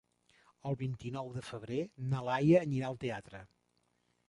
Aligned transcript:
El 0.69 0.77
vint-i-nou 0.79 1.29
de 1.35 1.43
febrer 1.51 1.83
na 2.15 2.23
Laia 2.31 2.65
anirà 2.69 2.91
al 2.91 3.01
teatre. 3.07 3.45